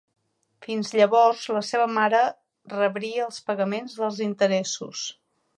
Fins 0.67 0.93
llavors, 0.99 1.43
la 1.57 1.61
seva 1.67 1.85
mare 1.99 2.23
rebria 2.73 3.29
els 3.29 3.39
pagaments 3.51 3.97
dels 4.03 4.27
interessos. 4.33 5.09